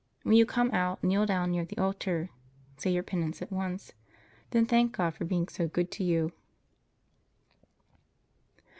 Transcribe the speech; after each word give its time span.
When 0.23 0.35
you 0.35 0.47
come 0.47 0.71
out, 0.71 1.03
kneel 1.03 1.27
down 1.27 1.51
near 1.51 1.63
the 1.63 1.77
altar. 1.77 2.31
Say 2.75 2.91
your 2.91 3.03
penance 3.03 3.39
at 3.39 3.51
once. 3.51 3.93
Then 4.49 4.65
thank 4.65 4.97
God 4.97 5.13
for 5.13 5.25
being 5.25 5.47
so 5.47 5.67
good 5.67 5.91
to 5.91 6.03
you. 6.03 6.31